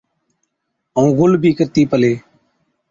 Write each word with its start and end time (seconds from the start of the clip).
ائُون 0.95 1.07
گُل 1.17 1.31
بِي 1.41 1.51
ڪِرتِي 1.57 1.83
پلي۔ 1.89 2.13